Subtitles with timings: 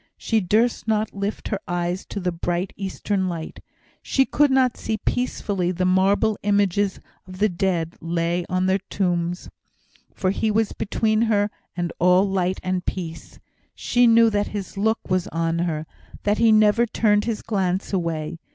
[0.17, 3.59] She durst not lift her eyes to the bright eastern light
[4.01, 8.79] she could not see how peacefully the marble images of the dead lay on their
[8.89, 9.47] tombs,
[10.15, 13.37] for he was between her and all Light and Peace.
[13.75, 15.85] She knew that his look was on her;
[16.23, 18.39] that he never turned his glance away.